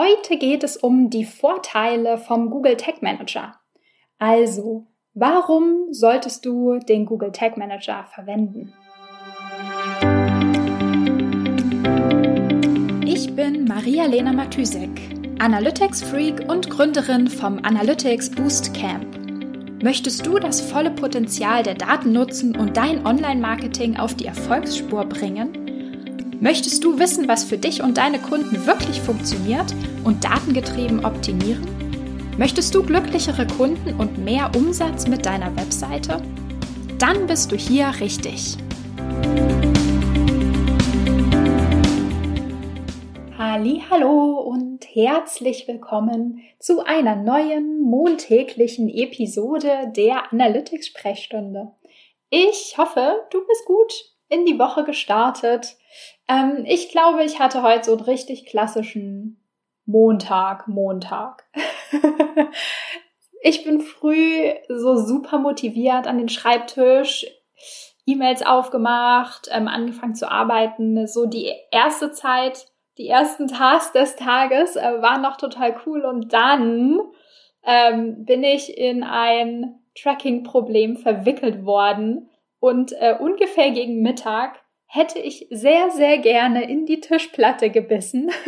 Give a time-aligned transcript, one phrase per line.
[0.00, 3.56] Heute geht es um die Vorteile vom Google Tag Manager.
[4.20, 8.72] Also, warum solltest du den Google Tag Manager verwenden?
[13.04, 14.88] Ich bin Maria-Lena Matysek,
[15.40, 19.04] Analytics-Freak und Gründerin vom Analytics Boost Camp.
[19.82, 25.67] Möchtest du das volle Potenzial der Daten nutzen und dein Online-Marketing auf die Erfolgsspur bringen?
[26.40, 29.74] Möchtest du wissen, was für dich und deine Kunden wirklich funktioniert
[30.04, 31.66] und datengetrieben optimieren?
[32.38, 36.22] Möchtest du glücklichere Kunden und mehr Umsatz mit deiner Webseite?
[36.96, 38.56] Dann bist du hier richtig.
[43.36, 51.72] Hallo und herzlich willkommen zu einer neuen montäglichen Episode der Analytics Sprechstunde.
[52.30, 53.92] Ich hoffe, du bist gut
[54.28, 55.76] in die Woche gestartet.
[56.28, 59.40] Ähm, ich glaube, ich hatte heute so einen richtig klassischen
[59.86, 61.44] Montag, Montag.
[63.42, 67.26] ich bin früh so super motiviert an den Schreibtisch,
[68.04, 71.06] E-Mails aufgemacht, ähm, angefangen zu arbeiten.
[71.06, 72.66] So die erste Zeit,
[72.98, 77.00] die ersten Tasks des Tages äh, waren noch total cool und dann
[77.64, 82.28] ähm, bin ich in ein Tracking-Problem verwickelt worden
[82.60, 88.30] und äh, ungefähr gegen Mittag hätte ich sehr, sehr gerne in die Tischplatte gebissen.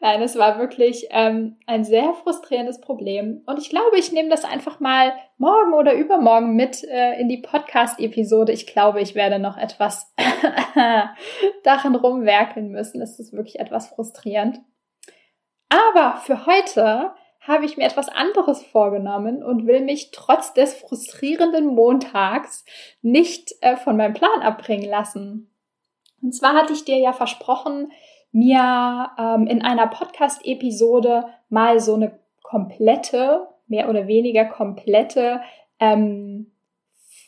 [0.00, 3.42] Nein, es war wirklich ähm, ein sehr frustrierendes Problem.
[3.46, 7.38] Und ich glaube, ich nehme das einfach mal morgen oder übermorgen mit äh, in die
[7.38, 8.52] Podcast-Episode.
[8.52, 10.14] Ich glaube, ich werde noch etwas
[11.64, 13.02] darin rumwerkeln müssen.
[13.02, 14.60] Es ist wirklich etwas frustrierend.
[15.68, 17.10] Aber für heute
[17.46, 22.64] habe ich mir etwas anderes vorgenommen und will mich trotz des frustrierenden Montags
[23.02, 25.50] nicht äh, von meinem Plan abbringen lassen.
[26.22, 27.92] Und zwar hatte ich dir ja versprochen,
[28.32, 35.40] mir ähm, in einer Podcast-Episode mal so eine komplette, mehr oder weniger komplette
[35.80, 36.52] ähm,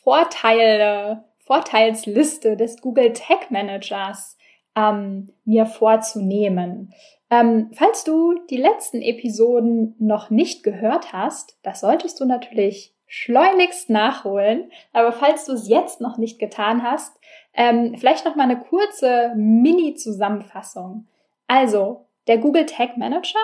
[0.03, 4.37] Vorteile, Vorteilsliste des Google Tag Managers
[4.75, 6.93] ähm, mir vorzunehmen.
[7.29, 13.89] Ähm, falls du die letzten Episoden noch nicht gehört hast, das solltest du natürlich schleunigst
[13.89, 14.71] nachholen.
[14.93, 17.19] Aber falls du es jetzt noch nicht getan hast,
[17.53, 21.07] ähm, vielleicht noch mal eine kurze Mini-Zusammenfassung.
[21.47, 23.39] Also, der Google Tag Manager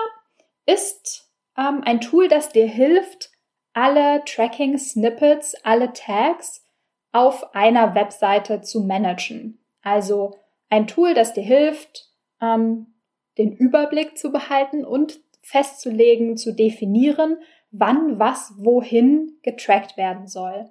[0.64, 3.30] ist ähm, ein Tool, das dir hilft,
[3.72, 6.64] alle Tracking-Snippets, alle Tags
[7.12, 9.58] auf einer Webseite zu managen.
[9.82, 10.36] Also
[10.70, 12.10] ein Tool, das dir hilft,
[12.40, 12.94] ähm,
[13.38, 17.38] den Überblick zu behalten und festzulegen, zu definieren,
[17.70, 20.70] wann was wohin getrackt werden soll.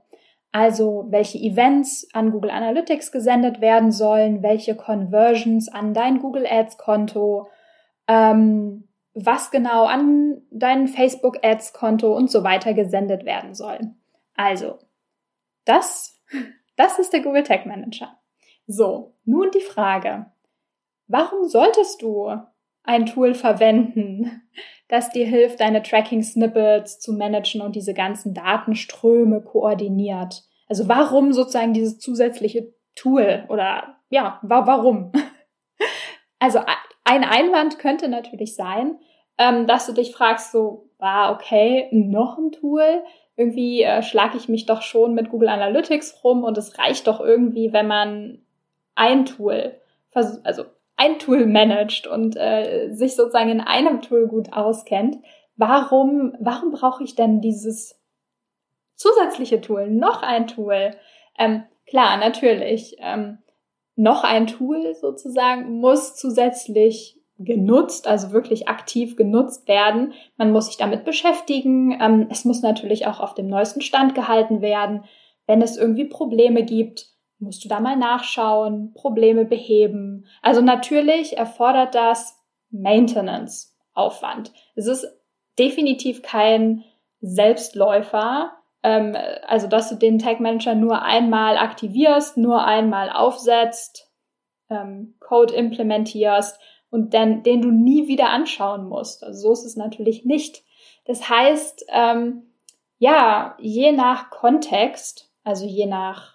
[0.52, 6.78] Also welche Events an Google Analytics gesendet werden sollen, welche Conversions an dein Google Ads
[6.78, 7.48] Konto,
[8.08, 13.80] ähm, was genau an dein Facebook Ads Konto und so weiter gesendet werden soll.
[14.36, 14.80] Also,
[15.66, 16.22] das,
[16.76, 18.18] das ist der Google Tag Manager.
[18.68, 20.28] So, nun die Frage.
[21.08, 22.32] Warum solltest du
[22.86, 24.42] ein Tool verwenden,
[24.88, 30.44] das dir hilft, deine Tracking-Snippets zu managen und diese ganzen Datenströme koordiniert.
[30.68, 35.12] Also warum sozusagen dieses zusätzliche Tool oder ja, wa warum?
[36.38, 36.60] Also
[37.06, 39.00] ein Einwand könnte natürlich sein,
[39.38, 43.04] ähm, dass du dich fragst, so, ah, okay, noch ein Tool.
[43.36, 47.20] Irgendwie äh, schlage ich mich doch schon mit Google Analytics rum und es reicht doch
[47.20, 48.46] irgendwie, wenn man
[48.96, 49.80] ein Tool,
[50.44, 50.66] also
[50.98, 55.18] ein Tool managt und äh, sich sozusagen in einem Tool gut auskennt,
[55.56, 58.00] warum, warum brauche ich denn dieses
[58.96, 60.92] zusätzliche Tool, noch ein Tool?
[61.38, 63.40] Ähm, klar, natürlich, ähm,
[63.96, 70.14] noch ein Tool sozusagen muss zusätzlich genutzt, also wirklich aktiv genutzt werden.
[70.38, 71.98] Man muss sich damit beschäftigen.
[72.00, 75.04] Ähm, es muss natürlich auch auf dem neuesten Stand gehalten werden.
[75.46, 77.08] Wenn es irgendwie Probleme gibt,
[77.40, 80.26] musst du da mal nachschauen, Probleme beheben.
[80.42, 82.38] Also natürlich erfordert das
[82.72, 84.52] Maintenance Aufwand.
[84.76, 85.08] Es ist
[85.58, 86.84] definitiv kein
[87.22, 89.16] Selbstläufer, ähm,
[89.48, 94.12] also dass du den Tag Manager nur einmal aktivierst, nur einmal aufsetzt,
[94.70, 96.60] ähm, Code implementierst
[96.90, 99.24] und dann den du nie wieder anschauen musst.
[99.24, 100.64] Also so ist es natürlich nicht.
[101.06, 102.44] Das heißt, ähm,
[102.98, 106.35] ja, je nach Kontext, also je nach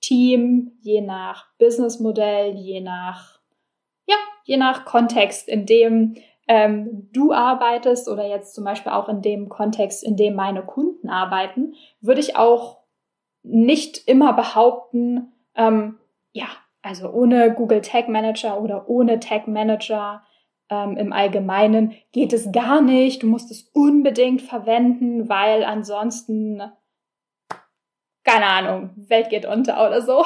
[0.00, 3.40] Team, je nach Businessmodell, je nach,
[4.06, 6.16] ja, je nach Kontext, in dem
[6.48, 11.08] ähm, du arbeitest oder jetzt zum Beispiel auch in dem Kontext, in dem meine Kunden
[11.08, 12.80] arbeiten, würde ich auch
[13.42, 15.98] nicht immer behaupten, ähm,
[16.32, 16.46] ja,
[16.82, 20.22] also ohne Google Tag Manager oder ohne Tag Manager
[20.70, 26.62] ähm, im Allgemeinen geht es gar nicht, du musst es unbedingt verwenden, weil ansonsten,
[28.30, 30.24] keine Ahnung, Welt geht unter oder so.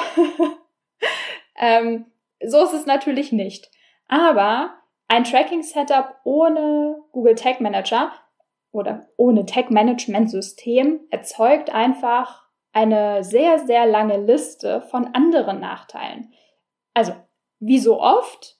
[1.57, 2.05] ähm,
[2.45, 3.71] so ist es natürlich nicht.
[4.07, 4.75] Aber
[5.07, 8.11] ein Tracking-Setup ohne Google Tag Manager
[8.71, 16.31] oder ohne Tag Management System erzeugt einfach eine sehr, sehr lange Liste von anderen Nachteilen.
[16.93, 17.13] Also,
[17.59, 18.59] wie so oft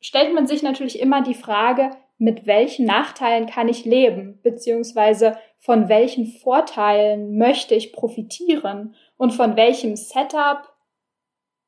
[0.00, 1.90] stellt man sich natürlich immer die Frage,
[2.24, 9.56] mit welchen Nachteilen kann ich leben, beziehungsweise von welchen Vorteilen möchte ich profitieren und von
[9.56, 10.72] welchem Setup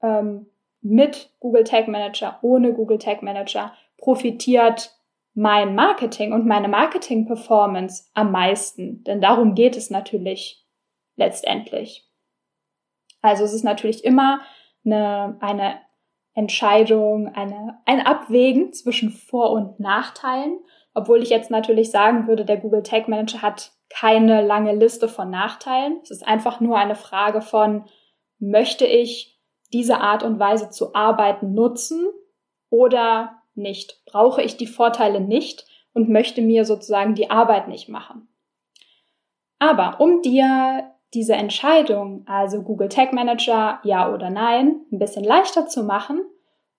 [0.03, 0.47] ähm,
[0.81, 4.93] mit Google Tag Manager, ohne Google Tag Manager profitiert
[5.35, 9.05] mein Marketing und meine Marketing-Performance am meisten.
[9.05, 10.65] Denn darum geht es natürlich
[11.17, 12.09] letztendlich.
[13.21, 14.41] Also es ist natürlich immer
[14.87, 15.81] eine, eine
[16.37, 20.61] Entscheidung, eine, ein Abwägen zwischen Vor- und Nachteilen.
[20.95, 25.31] Obwohl ich jetzt natürlich sagen würde, der Google Tag Manager hat keine lange Liste von
[25.31, 25.99] Nachteilen.
[26.03, 27.87] Es ist einfach nur eine Frage von,
[28.39, 29.41] möchte ich
[29.73, 32.07] diese Art und Weise zu arbeiten nutzen
[32.69, 34.03] oder nicht?
[34.05, 38.29] Brauche ich die Vorteile nicht und möchte mir sozusagen die Arbeit nicht machen?
[39.59, 45.67] Aber um dir diese Entscheidung, also Google Tag Manager, ja oder nein, ein bisschen leichter
[45.67, 46.21] zu machen,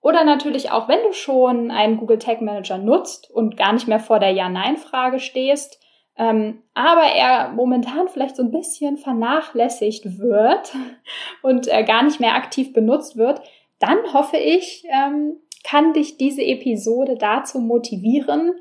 [0.00, 4.00] oder natürlich auch, wenn du schon einen Google Tag Manager nutzt und gar nicht mehr
[4.00, 5.80] vor der Ja-Nein-Frage stehst,
[6.16, 10.74] ähm, aber er momentan vielleicht so ein bisschen vernachlässigt wird
[11.42, 13.40] und äh, gar nicht mehr aktiv benutzt wird,
[13.78, 18.52] dann hoffe ich, ähm, kann dich diese Episode dazu motivieren,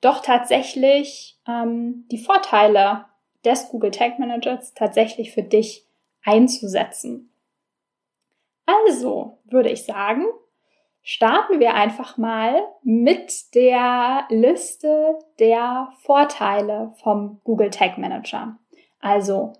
[0.00, 3.06] doch tatsächlich ähm, die Vorteile
[3.46, 5.86] des Google Tag Managers tatsächlich für dich
[6.24, 7.30] einzusetzen.
[8.66, 10.24] Also würde ich sagen,
[11.02, 18.58] starten wir einfach mal mit der Liste der Vorteile vom Google Tag Manager.
[18.98, 19.52] Also,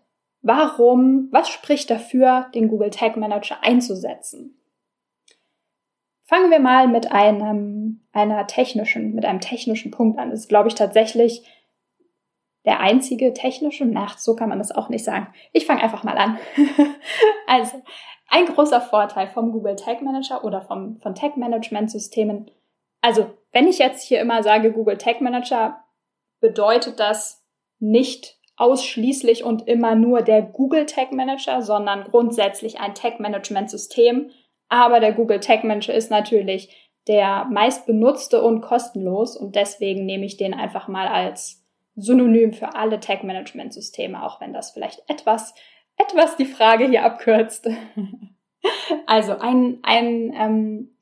[0.43, 4.59] warum, was spricht dafür, den Google Tag Manager einzusetzen?
[6.25, 10.31] Fangen wir mal mit einem, einer technischen, mit einem technischen Punkt an.
[10.31, 11.45] Das ist, glaube ich, tatsächlich
[12.67, 15.29] der einzige technische, Nacht, so kann man das auch nicht sagen.
[15.53, 16.39] Ich fange einfach mal an.
[17.47, 17.81] also,
[18.29, 22.51] ein großer Vorteil vom Google Tag Manager oder vom, von Tag Management Systemen.
[23.01, 25.85] Also, wenn ich jetzt hier immer sage Google Tag Manager,
[26.41, 27.45] bedeutet das
[27.79, 34.31] nicht ausschließlich und immer nur der Google Tag Manager, sondern grundsätzlich ein Tag Management System,
[34.69, 36.75] aber der Google Tag Manager ist natürlich
[37.07, 41.65] der meist benutzte und kostenlos und deswegen nehme ich den einfach mal als
[41.97, 45.55] Synonym für alle Tag Management Systeme, auch wenn das vielleicht etwas,
[45.97, 47.69] etwas die Frage hier abkürzt.
[49.07, 50.97] also ein, ein ähm,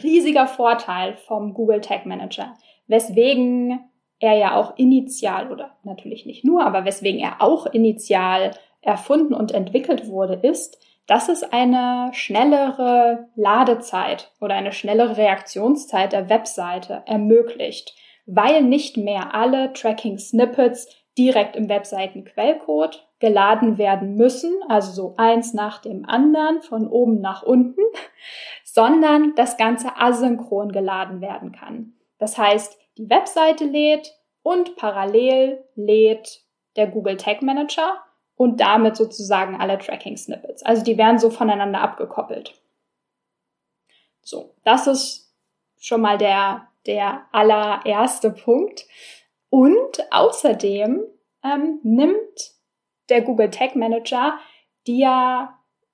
[0.00, 2.54] riesiger Vorteil vom Google Tag Manager,
[2.86, 3.80] weswegen
[4.20, 9.52] er ja auch initial oder natürlich nicht nur, aber weswegen er auch initial erfunden und
[9.52, 17.94] entwickelt wurde, ist, dass es eine schnellere Ladezeit oder eine schnellere Reaktionszeit der Webseite ermöglicht,
[18.28, 25.78] weil nicht mehr alle Tracking-Snippets direkt im Webseitenquellcode geladen werden müssen, also so eins nach
[25.78, 27.80] dem anderen von oben nach unten,
[28.64, 31.94] sondern das Ganze asynchron geladen werden kann.
[32.18, 36.42] Das heißt, die Webseite lädt und parallel lädt
[36.76, 37.96] der Google Tag Manager
[38.36, 40.62] und damit sozusagen alle Tracking-Snippets.
[40.62, 42.54] Also die werden so voneinander abgekoppelt.
[44.22, 45.34] So, das ist
[45.80, 48.86] schon mal der, der allererste Punkt.
[49.50, 51.04] Und außerdem
[51.44, 52.58] ähm, nimmt
[53.08, 54.38] der Google Tag Manager
[54.86, 55.50] dir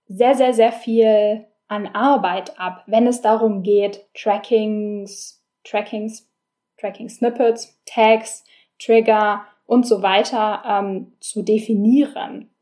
[0.07, 6.31] sehr, sehr, sehr viel an Arbeit ab, wenn es darum geht, Trackings, Trackings,
[6.79, 8.45] Tracking Snippets, Tags,
[8.79, 12.55] Trigger und so weiter ähm, zu definieren.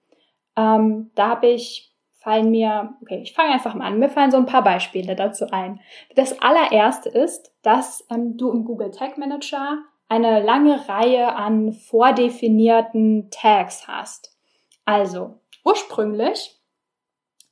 [0.57, 1.92] Ähm, da habe ich,
[2.23, 5.49] fallen mir, okay, ich fange einfach mal an, mir fallen so ein paar Beispiele dazu
[5.51, 5.81] ein.
[6.15, 13.29] Das allererste ist, dass ähm, du im Google Tag Manager eine lange Reihe an vordefinierten
[13.31, 14.37] Tags hast.
[14.85, 16.61] Also, ursprünglich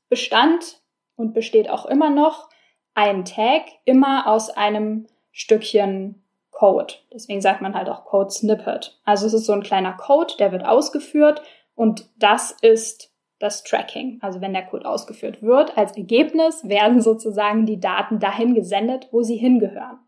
[0.09, 0.81] bestand
[1.17, 2.49] und besteht auch immer noch
[2.95, 6.95] ein Tag immer aus einem Stückchen Code.
[7.13, 9.01] Deswegen sagt man halt auch Code Snippet.
[9.05, 11.43] Also es ist so ein kleiner Code, der wird ausgeführt
[11.75, 13.10] und das ist
[13.41, 14.19] das Tracking.
[14.21, 19.23] Also wenn der Code ausgeführt wird, als Ergebnis werden sozusagen die Daten dahin gesendet, wo
[19.23, 19.99] sie hingehören.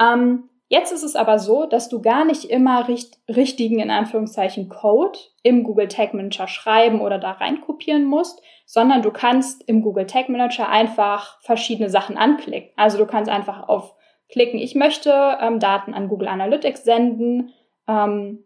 [0.00, 4.70] Ähm, jetzt ist es aber so, dass du gar nicht immer richt richtigen, in Anführungszeichen,
[4.70, 10.06] Code im Google Tag Manager schreiben oder da reinkopieren musst, sondern du kannst im Google
[10.06, 12.72] Tag Manager einfach verschiedene Sachen anklicken.
[12.76, 13.94] Also du kannst einfach auf
[14.30, 17.52] klicken, ich möchte ähm, Daten an Google Analytics senden,
[17.86, 18.44] ähm,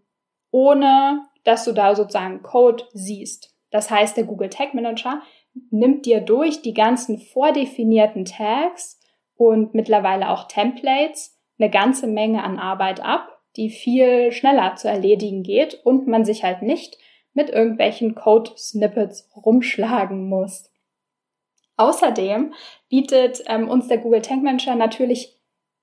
[0.51, 3.58] ohne dass du da sozusagen Code siehst.
[3.71, 5.23] Das heißt, der Google Tag Manager
[5.71, 9.01] nimmt dir durch die ganzen vordefinierten Tags
[9.37, 15.43] und mittlerweile auch Templates eine ganze Menge an Arbeit ab, die viel schneller zu erledigen
[15.43, 16.97] geht und man sich halt nicht
[17.33, 20.71] mit irgendwelchen Code-Snippets rumschlagen muss.
[21.77, 22.55] Außerdem
[22.89, 25.37] bietet ähm, uns der Google Tag Manager natürlich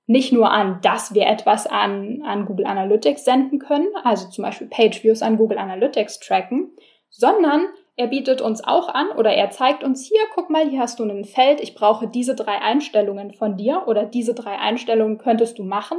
[0.06, 4.68] nicht nur an, dass wir etwas an, an Google Analytics senden können, also zum Beispiel
[4.68, 6.70] Page Views an Google Analytics tracken,
[7.10, 10.98] sondern er bietet uns auch an oder er zeigt uns hier, guck mal, hier hast
[11.00, 15.58] du ein Feld, ich brauche diese drei Einstellungen von dir oder diese drei Einstellungen könntest
[15.58, 15.98] du machen,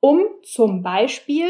[0.00, 1.46] um zum Beispiel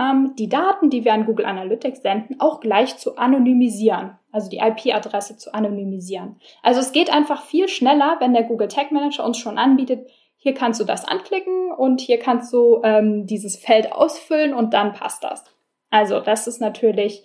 [0.00, 4.58] ähm, die Daten, die wir an Google Analytics senden, auch gleich zu anonymisieren, also die
[4.58, 6.40] IP-Adresse zu anonymisieren.
[6.62, 10.54] Also es geht einfach viel schneller, wenn der Google Tag Manager uns schon anbietet, hier
[10.54, 15.22] kannst du das anklicken und hier kannst du ähm, dieses Feld ausfüllen und dann passt
[15.22, 15.44] das.
[15.90, 17.22] Also das ist natürlich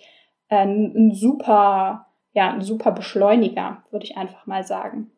[0.48, 5.10] ein, ein super, ja, ein super Beschleuniger, würde ich einfach mal sagen.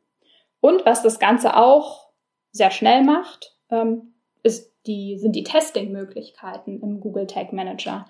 [0.60, 2.10] Und was das Ganze auch
[2.52, 8.06] sehr schnell macht, ähm, ist die, sind die Testing-Möglichkeiten im Google Tag Manager.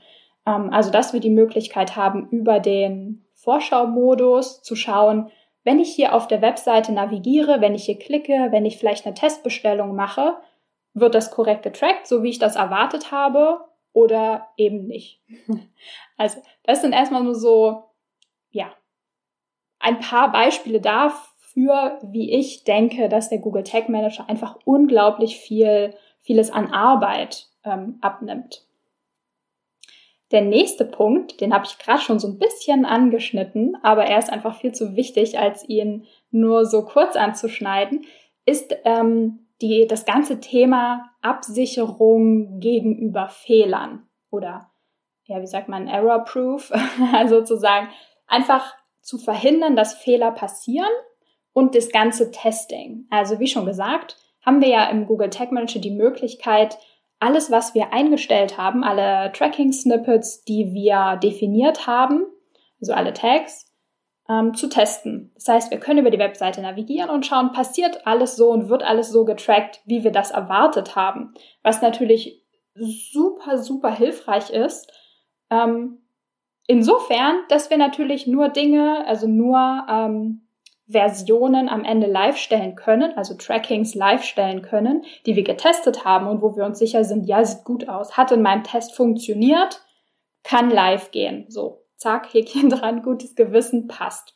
[0.47, 5.31] Ähm, also, dass wir die Möglichkeit haben, über den Vorschau-Modus zu schauen,
[5.63, 9.15] wenn ich hier auf der Webseite navigiere, wenn ich hier klicke, wenn ich vielleicht eine
[9.15, 10.37] Testbestellung mache,
[10.95, 13.61] wird das korrekt getrackt, so wie ich das erwartet habe
[13.93, 15.21] oder eben nicht.
[16.17, 17.85] Also das sind erstmal nur so,
[18.51, 18.75] ja,
[19.79, 25.95] ein paar Beispiele dafür, wie ich denke, dass der Google Tag Manager einfach unglaublich viel,
[26.19, 28.67] vieles an Arbeit ähm, abnimmt.
[30.31, 34.31] Der nächste Punkt, den habe ich gerade schon so ein bisschen angeschnitten, aber er ist
[34.31, 38.05] einfach viel zu wichtig, als ihn nur so kurz anzuschneiden,
[38.45, 44.71] ist ähm, die, das ganze Thema Absicherung gegenüber Fehlern oder,
[45.25, 46.73] ja, wie sagt man, Error-Proof,
[47.13, 47.89] also sozusagen
[48.27, 50.91] einfach zu verhindern, dass Fehler passieren
[51.53, 53.07] und das ganze Testing.
[53.11, 56.79] Also wie schon gesagt, haben wir ja im Google Tag Manager die Möglichkeit,
[57.19, 62.25] alles, was wir eingestellt haben, alle Tracking-Snippets, die wir definiert haben,
[62.81, 63.70] also alle Tags,
[64.31, 65.33] ähm, zu testen.
[65.35, 68.85] Das heißt, wir können über die Webseite navigieren und schauen, passiert alles so und wird
[68.85, 71.35] alles so getrackt, wie wir das erwartet haben.
[71.63, 72.41] Was natürlich
[72.75, 74.93] super, super hilfreich ist.
[75.51, 75.99] Ähm,
[76.69, 80.43] insofern, dass wir natürlich nur Dinge, also nur ähm,
[80.89, 86.29] Versionen am Ende live stellen können, also Trackings live stellen können, die wir getestet haben
[86.29, 89.83] und wo wir uns sicher sind, ja, sieht gut aus, hat in meinem Test funktioniert,
[90.45, 91.47] kann live gehen.
[91.49, 94.35] So, zack, Häkchen dran, gutes Gewissen, passt.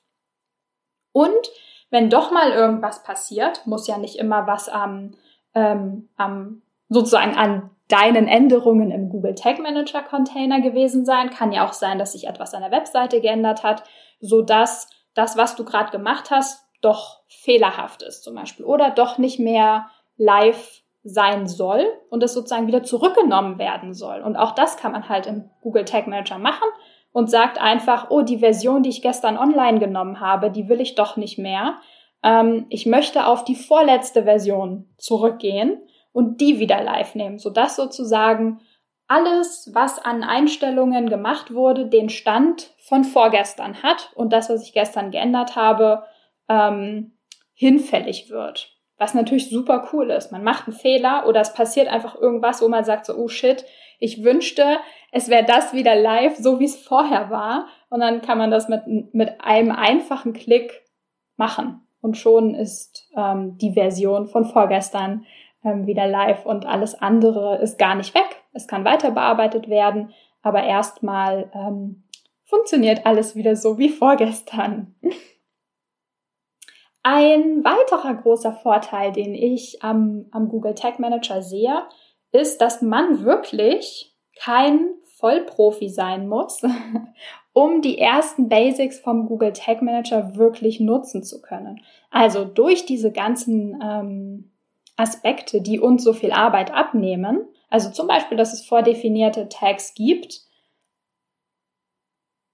[1.12, 1.50] Und
[1.90, 5.12] wenn doch mal irgendwas passiert, muss ja nicht immer was am,
[5.54, 11.30] ähm, am sozusagen an deinen Änderungen im Google Tag Manager Container gewesen sein.
[11.30, 13.84] Kann ja auch sein, dass sich etwas an der Webseite geändert hat,
[14.20, 19.16] so dass das, was du gerade gemacht hast, doch fehlerhaft ist zum Beispiel oder doch
[19.16, 24.20] nicht mehr live sein soll und es sozusagen wieder zurückgenommen werden soll.
[24.22, 26.68] Und auch das kann man halt im Google Tag Manager machen
[27.14, 30.96] und sagt einfach, oh, die Version, die ich gestern online genommen habe, die will ich
[30.96, 31.76] doch nicht mehr.
[32.24, 35.80] Ähm, ich möchte auf die vorletzte Version zurückgehen
[36.12, 38.60] und die wieder live nehmen, sodass sozusagen
[39.06, 44.72] alles, was an Einstellungen gemacht wurde, den Stand von vorgestern hat und das, was ich
[44.72, 46.02] gestern geändert habe,
[46.48, 47.16] ähm,
[47.54, 48.72] hinfällig wird.
[48.98, 50.32] Was natürlich super cool ist.
[50.32, 53.64] Man macht einen Fehler oder es passiert einfach irgendwas, wo man sagt so, oh shit,
[53.98, 54.78] ich wünschte,
[55.12, 57.68] es wäre das wieder live, so wie es vorher war.
[57.88, 60.82] Und dann kann man das mit, mit einem einfachen Klick
[61.36, 61.86] machen.
[62.00, 65.24] Und schon ist ähm, die Version von vorgestern
[65.64, 68.42] ähm, wieder live und alles andere ist gar nicht weg.
[68.52, 72.04] Es kann weiter bearbeitet werden, aber erstmal ähm,
[72.44, 74.94] funktioniert alles wieder so wie vorgestern.
[77.02, 81.82] Ein weiterer großer Vorteil, den ich am, am Google Tag Manager sehe,
[82.34, 86.62] ist, dass man wirklich kein Vollprofi sein muss,
[87.52, 91.80] um die ersten Basics vom Google Tag Manager wirklich nutzen zu können.
[92.10, 94.50] Also durch diese ganzen ähm,
[94.96, 100.42] Aspekte, die uns so viel Arbeit abnehmen, also zum Beispiel, dass es vordefinierte Tags gibt,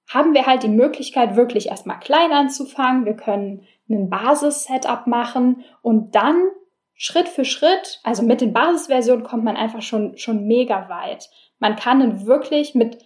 [0.08, 3.04] haben wir halt die Möglichkeit, wirklich erstmal klein anzufangen.
[3.04, 6.42] Wir können einen Basis-Setup machen und dann
[7.02, 11.30] Schritt für Schritt, also mit den Basisversionen kommt man einfach schon, schon mega weit.
[11.58, 12.98] Man kann dann wirklich mit,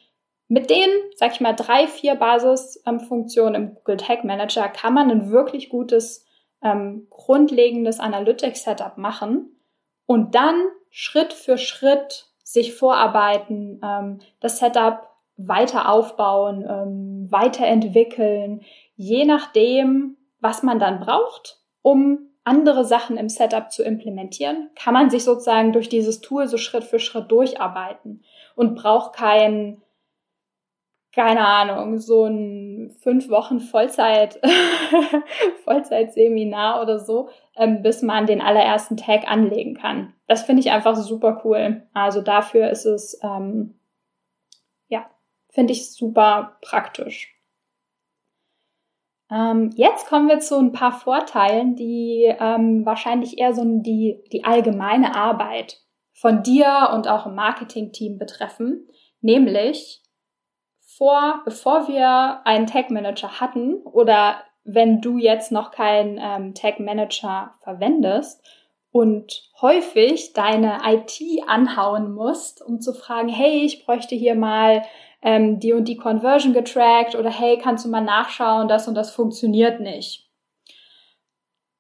[0.49, 5.31] mit den, sag ich mal, drei, vier Basisfunktionen im Google Tag Manager kann man ein
[5.31, 6.27] wirklich gutes
[6.61, 9.61] ähm, grundlegendes Analytics-Setup machen
[10.07, 10.61] und dann
[10.91, 18.63] Schritt für Schritt sich vorarbeiten, ähm, das Setup weiter aufbauen, ähm, weiterentwickeln,
[18.97, 25.11] je nachdem, was man dann braucht, um andere Sachen im Setup zu implementieren, kann man
[25.11, 28.23] sich sozusagen durch dieses Tool so Schritt für Schritt durcharbeiten
[28.55, 29.81] und braucht kein,
[31.13, 34.41] keine Ahnung, so ein fünf Wochen Vollzeit,
[35.65, 40.13] Vollzeitseminar oder so, ähm, bis man den allerersten Tag anlegen kann.
[40.27, 41.87] Das finde ich einfach super cool.
[41.95, 43.79] Also dafür ist es, ähm,
[44.89, 45.07] ja,
[45.51, 47.34] finde ich super praktisch.
[49.31, 54.45] Ähm, jetzt kommen wir zu ein paar Vorteilen, die ähm, wahrscheinlich eher so die, die
[54.45, 55.81] allgemeine Arbeit
[56.13, 58.89] von dir und auch im Marketingteam betreffen.
[59.21, 60.03] Nämlich
[60.81, 66.81] vor, bevor wir einen Tag Manager hatten oder wenn du jetzt noch keinen ähm, Tag
[66.81, 68.43] Manager verwendest
[68.91, 74.83] und häufig deine IT anhauen musst, um zu fragen, hey, ich bräuchte hier mal
[75.25, 79.11] ähm, die und die Conversion getrackt oder hey, kannst du mal nachschauen, das und das
[79.11, 80.31] funktioniert nicht.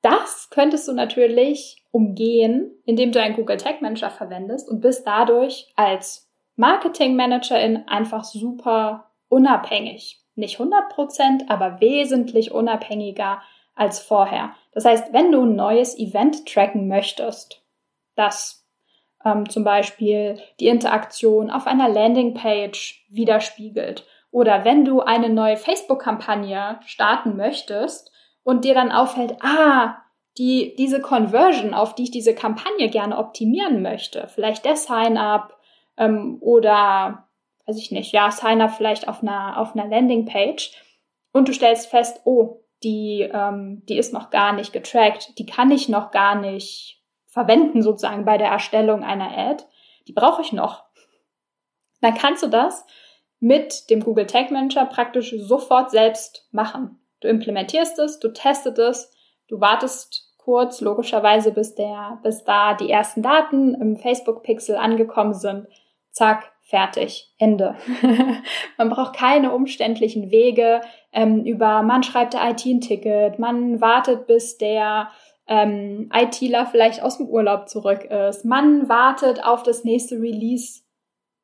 [0.01, 5.73] Das könntest du natürlich umgehen, indem du einen Google Tag Manager verwendest und bist dadurch
[5.77, 10.21] als Marketing Managerin einfach super unabhängig.
[10.35, 13.43] Nicht 100 Prozent, aber wesentlich unabhängiger
[13.75, 14.55] als vorher.
[14.73, 17.63] Das heißt, wenn du ein neues Event tracken möchtest,
[18.15, 18.63] das
[19.25, 24.07] ähm, zum Beispiel die Interaktion auf einer Landingpage widerspiegelt.
[24.31, 28.11] Oder wenn du eine neue Facebook-Kampagne starten möchtest
[28.43, 29.99] und dir dann auffällt, ah,
[30.37, 35.57] die, diese Conversion, auf die ich diese Kampagne gerne optimieren möchte, vielleicht der Sign-up
[35.97, 37.28] ähm, oder,
[37.66, 40.73] weiß ich nicht, ja, Sign-up vielleicht auf einer, auf einer Landingpage
[41.33, 45.71] und du stellst fest, oh, die, ähm, die ist noch gar nicht getrackt, die kann
[45.71, 47.03] ich noch gar nicht
[47.35, 49.64] verwenden sozusagen bei der Erstellung einer Ad,
[50.07, 50.85] die brauche ich noch.
[52.00, 52.87] Dann kannst du das
[53.41, 57.00] mit dem Google Tag Manager praktisch sofort selbst machen.
[57.21, 59.13] Du implementierst es, du testest es,
[59.49, 65.35] du wartest kurz, logischerweise, bis der, bis da die ersten Daten im Facebook Pixel angekommen
[65.35, 65.67] sind.
[66.13, 67.75] Zack, fertig, Ende.
[68.78, 70.82] man braucht keine umständlichen Wege
[71.13, 75.11] ähm, über, man schreibt der IT ein Ticket, man wartet, bis der
[75.47, 78.45] ähm, ITler vielleicht aus dem Urlaub zurück ist.
[78.45, 80.83] Man wartet auf das nächste Release,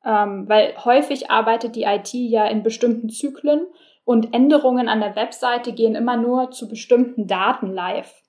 [0.03, 3.67] ähm, weil häufig arbeitet die IT ja in bestimmten Zyklen
[4.03, 8.21] und Änderungen an der Webseite gehen immer nur zu bestimmten Daten live.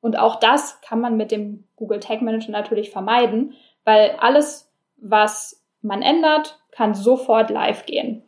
[0.00, 5.64] Und auch das kann man mit dem Google Tag Manager natürlich vermeiden, weil alles, was
[5.80, 8.22] man ändert, kann sofort live gehen.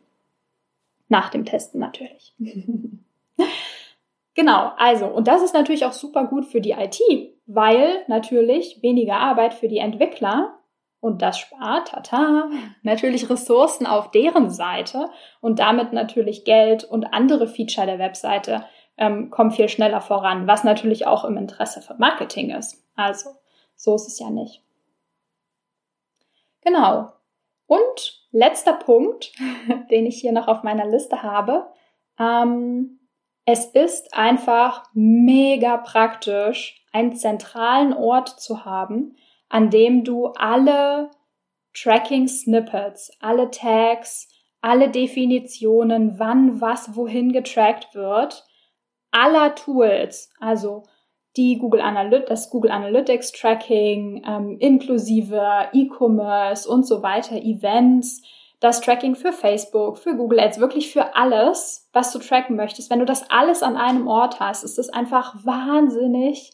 [1.07, 2.33] Nach dem Testen natürlich.
[4.37, 7.01] Genau, also, und das ist natürlich auch super gut für die IT,
[7.47, 10.59] weil natürlich weniger Arbeit für die Entwickler
[10.99, 12.47] und das spart, tata,
[12.83, 15.09] natürlich Ressourcen auf deren Seite
[15.41, 18.63] und damit natürlich Geld und andere Feature der Webseite
[18.99, 22.85] ähm, kommen viel schneller voran, was natürlich auch im Interesse von Marketing ist.
[22.95, 23.31] Also,
[23.75, 24.61] so ist es ja nicht.
[26.61, 27.11] Genau.
[27.65, 29.31] Und letzter Punkt,
[29.89, 31.65] den ich hier noch auf meiner Liste habe,
[32.19, 32.96] ähm,
[33.49, 39.15] es ist einfach mega praktisch, einen zentralen Ort zu haben,
[39.47, 41.11] an dem du alle
[41.73, 44.27] Tracking-Snippets, alle Tags,
[44.59, 48.45] alle Definitionen, wann was wohin getrackt wird,
[49.11, 50.83] aller Tools, also
[51.37, 58.23] die Google Analytics, das Google Analytics Tracking, ähm, inklusive E-Commerce und so weiter, Events,
[58.59, 62.89] das Tracking für Facebook, für Google Ads, wirklich für alles, was du tracken möchtest.
[62.89, 66.53] Wenn du das alles an einem Ort hast, ist es einfach wahnsinnig,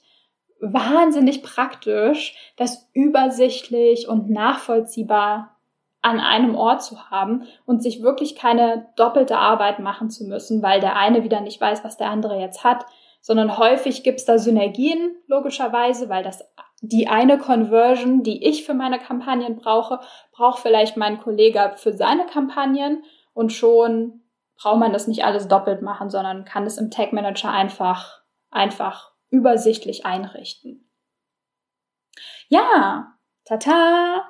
[0.59, 5.57] wahnsinnig praktisch, das übersichtlich und nachvollziehbar
[6.01, 10.81] an einem Ort zu haben und sich wirklich keine doppelte Arbeit machen zu müssen, weil
[10.81, 12.85] der eine wieder nicht weiß, was der andere jetzt hat,
[13.21, 16.43] sondern häufig gibt's da Synergien, logischerweise, weil das
[16.85, 20.01] die eine Conversion, die ich für meine Kampagnen brauche,
[20.33, 24.21] braucht vielleicht mein Kollege für seine Kampagnen und schon
[24.57, 29.13] braucht man das nicht alles doppelt machen, sondern kann es im Tag Manager einfach, einfach
[29.29, 30.89] übersichtlich einrichten.
[32.49, 33.13] Ja,
[33.45, 34.25] tata!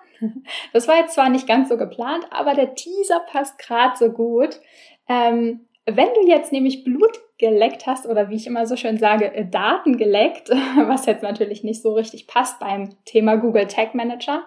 [0.72, 4.62] Das war jetzt zwar nicht ganz so geplant, aber der Teaser passt gerade so gut.
[5.10, 9.34] Ähm, wenn du jetzt nämlich Blut geleckt hast oder wie ich immer so schön sage,
[9.34, 10.50] äh, Daten geleckt,
[10.88, 14.44] was jetzt natürlich nicht so richtig passt beim Thema Google Tag Manager,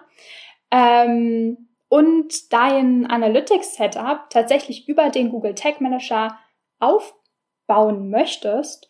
[0.71, 6.37] ähm, und dein Analytics Setup tatsächlich über den Google Tag Manager
[6.79, 8.89] aufbauen möchtest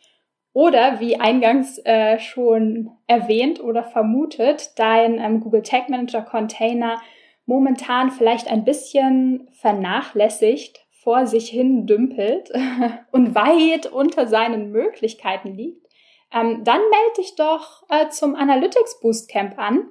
[0.53, 6.99] Oder wie eingangs äh, schon erwähnt oder vermutet, dein ähm, Google Tag Manager Container
[7.45, 12.51] momentan vielleicht ein bisschen vernachlässigt vor sich hin dümpelt
[13.13, 15.87] und weit unter seinen Möglichkeiten liegt,
[16.33, 19.87] ähm, dann melde dich doch äh, zum Analytics Boostcamp an.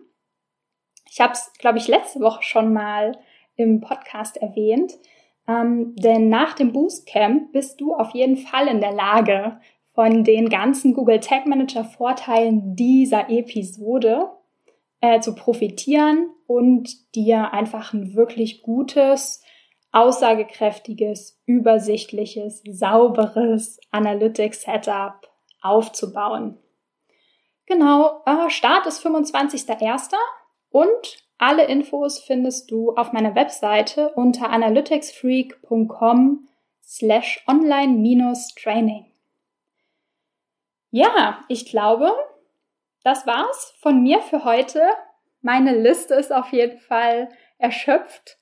[1.10, 3.18] Ich habe es, glaube ich, letzte Woche schon mal
[3.54, 4.92] im Podcast erwähnt.
[5.48, 9.58] Ähm, denn nach dem Boostcamp bist du auf jeden Fall in der Lage,
[9.94, 14.32] von den ganzen Google Tag Manager Vorteilen dieser Episode
[15.00, 19.42] äh, zu profitieren und dir einfach ein wirklich gutes,
[19.96, 25.26] aussagekräftiges, übersichtliches, sauberes Analytics Setup
[25.62, 26.58] aufzubauen.
[27.64, 30.12] Genau, äh, Start ist 25.01.
[30.68, 36.46] und alle Infos findest du auf meiner Webseite unter analyticsfreak.com
[36.82, 39.06] slash online-training.
[40.90, 42.12] Ja, ich glaube,
[43.02, 44.82] das war's von mir für heute.
[45.40, 48.36] Meine Liste ist auf jeden Fall erschöpft.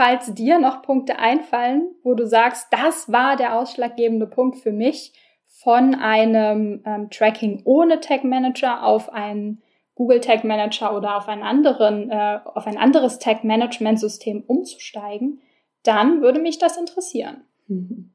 [0.00, 5.12] Falls dir noch Punkte einfallen, wo du sagst, das war der ausschlaggebende Punkt für mich,
[5.46, 9.60] von einem ähm, Tracking ohne Tag Manager auf einen
[9.94, 15.42] Google Tag Manager oder auf einen anderen, äh, auf ein anderes Tag Management System umzusteigen,
[15.82, 17.42] dann würde mich das interessieren.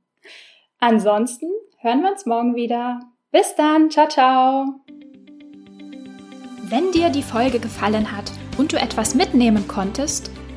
[0.79, 3.01] Ansonsten hören wir uns morgen wieder.
[3.29, 4.65] Bis dann, ciao, ciao.
[6.63, 10.31] Wenn dir die Folge gefallen hat und du etwas mitnehmen konntest,